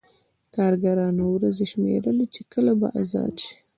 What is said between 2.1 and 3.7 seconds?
چې کله به ازاد شي